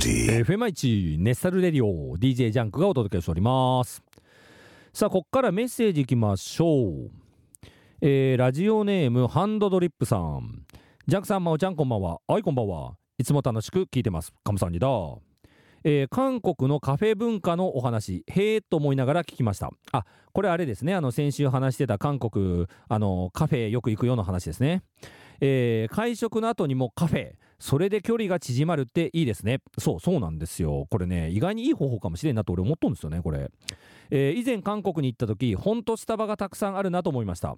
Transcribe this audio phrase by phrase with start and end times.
[0.00, 4.02] FM1 ネッサルレディオ DJ ジャンクがお届けしております。
[4.94, 7.10] さあこっからメッセージいきましょう。
[8.00, 10.64] えー、ラジオネームハンドドリップさん。
[11.06, 12.18] ジャンクさん MAO ちゃんこんばんは。
[12.26, 12.94] はいこんばんは。
[13.18, 14.32] いつも楽しく聞いてます。
[14.42, 14.88] 감사합니다。
[15.84, 18.24] えー、韓国のカフェ文化のお話。
[18.26, 19.70] へえと思いながら聞きました。
[19.92, 20.94] あこれあれですね。
[20.94, 24.82] あの先週話してた韓国あのカフェよく行くような話ですね。
[25.42, 27.32] えー、会食の後にもカフェ。
[27.60, 29.60] それで距離が縮まるっていいですね。
[29.78, 30.86] そうそうなんですよ。
[30.90, 33.50] これね意外にいい方法かもしれんなと俺思っとんですよねこれ、
[34.10, 37.56] えー、以前韓国に行った時ほんとスタバがたくさんあるなと思いました。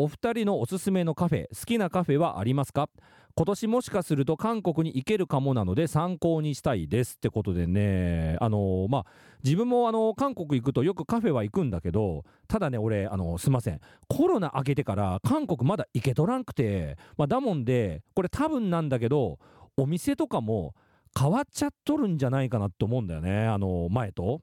[0.00, 2.88] お二人のおすすめのカフェ好きなカフェはありますか？
[3.34, 8.36] 今年もしかすると韓国に行けるかもなので参考にしたいですってことでね。
[8.40, 9.06] あのまあ
[9.42, 13.80] 自分もあの韓国行くとよくカフェは行くんだけどただね俺あのすいません。
[14.06, 19.40] コロナ明けてから韓国まだ行けとらんくてまあだもんでこれ多分なんだけど
[19.76, 20.76] お店とかも
[21.18, 23.48] 変わっちゃっとるんじゃないかなって思うんだよね。
[23.48, 24.42] あの前と。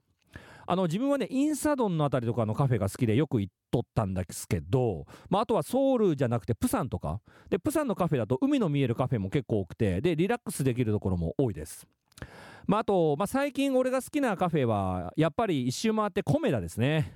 [0.66, 11.86] あの自分はねインサドンのあたりとかのカフェが好きでよく行っとったんですけど、まあ、あとはソウルじゃなくてプサンとかでプサンのカフェだと海の見えるカフェも結構多くてでリラックスできるところも多いです
[12.66, 17.12] まあ、あと、まあ、最近俺が好きなカフェはやっぱり一周回ってコメダですね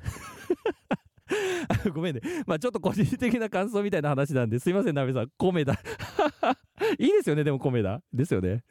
[1.94, 2.20] ごめんね。
[2.46, 5.28] まあちょっと個人的な感想みたいな話なんですいません、ナベさん。
[5.36, 5.74] コメダ。
[6.98, 8.02] いいですよね、でもコメダ。
[8.12, 8.64] ですよね。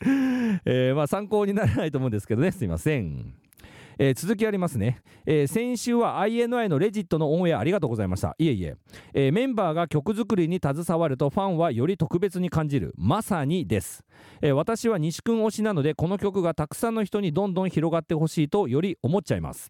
[0.66, 3.34] えー、まあ参考にならないと思うんですけどね、すいません。
[4.02, 8.34] えー、続きありますね、えー、先週は INI のレジットのオンエアありがとうございました。
[8.40, 8.78] いえいえ。
[9.14, 12.94] えー、メンバーが曲作りに携わるとファンはより特別に感じる。
[12.98, 14.06] まさにです、
[14.42, 19.70] え私は西君推しなのでこの曲がたくさんの人にどんどん広がってほしいとより思っちゃいます。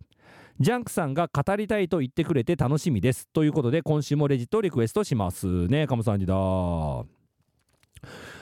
[0.60, 3.28] ジャンクさんが語りたいと言ってくれて楽しみです。
[3.34, 5.68] ということで今週も LEGIT リクエストします。
[5.68, 6.36] ね감사합니다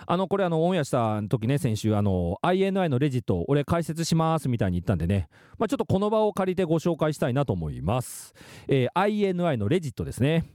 [0.09, 5.27] あのこれあのオンエアした時ね先週あの INI のレジット俺解説しますみたいに言ったんでね、
[5.57, 8.33] まあ、ちょっとこの場を借りてご紹介したいなと思います、
[8.69, 10.45] えー、INI の LEGIT ですね。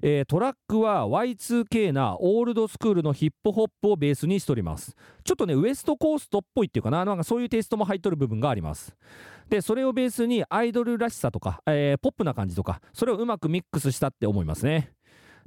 [0.00, 4.94] えー、トラックは Y2K なオールドスクールのヒップホップをベースにしております。
[5.24, 7.04] ちょっとねウエストコーストっぽいっていうかな。
[7.04, 8.94] なんかそういうテイストも入っとる部分があります。
[9.48, 14.92] でそれをベースにアイドルらしさとか、えー、ポップな感じとかそれをうまくミックスしたって思いますね。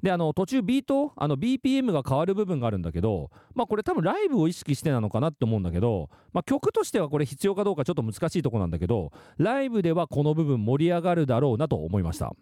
[0.01, 12.34] であの途中ビートあの BPM が変わる部分があるんだけどまあこれ多分ライブを意識してなのかなって思うんだけど、まあ、曲としてはこれ必要かどうかちょっと難しいとこなんだけどライブではこの部分盛り上がるだろうなと思いました。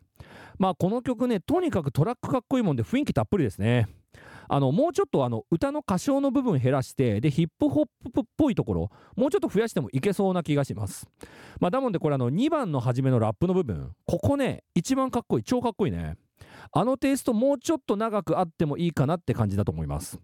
[0.58, 3.88] まあこの曲ねとにかくトラックかっこいいもんで雰囲気たっぷりですね。
[4.52, 11.08] あのもうちょっとあの歌の歌唱の部分減らしてでヒップホップっぽいところもうちょっと増やしてもいけそうな気がします。
[11.59, 16.16] まあだもんでこれあの2番の初めのラップの部分ここね一番かっこいい超かっこいいね。
[16.72, 20.19] あのテイストもうちょっと長くあってもいいかなって感じだと思います。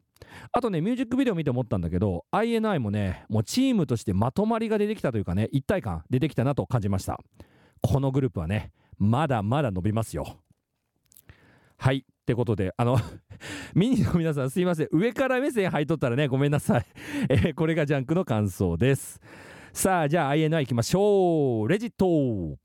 [0.51, 7.19] あとねミュージックビデオ見て思ったんだけど INI もねもうチームとしてまとまりが出てきたというかね一体感出てきたなと感じました。
[7.81, 10.37] このグループはねまだまだ伸びますよ。
[11.77, 12.97] はいってことであの
[13.75, 14.87] ミニの皆さんすいません。
[14.91, 16.85] 上から目線入っとったらねごめんなさい、
[17.29, 19.21] え、これがジャンクの感想です。
[19.73, 21.67] さあじゃあ INI いきましょう。
[21.67, 22.64] レジット。